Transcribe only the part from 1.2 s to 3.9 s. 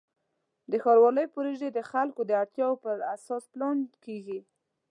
پروژې د خلکو د اړتیاوو پر اساس پلان